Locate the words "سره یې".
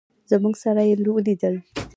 0.63-0.95